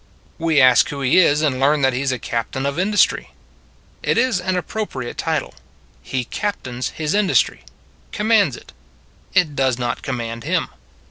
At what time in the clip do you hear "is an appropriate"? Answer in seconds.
4.17-5.15